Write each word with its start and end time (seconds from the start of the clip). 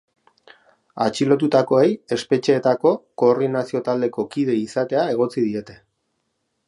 Atxilotutakoei 1.03 1.91
espetxeetako 2.17 2.95
koordinazio 3.23 3.83
taldeko 3.91 4.27
kide 4.37 4.57
izatea 4.63 5.05
egotzi 5.17 5.49
diete. 5.51 5.79